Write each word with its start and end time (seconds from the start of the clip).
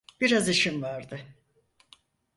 Biraz 0.21 0.47
işim 0.49 0.81
vardı. 0.81 1.19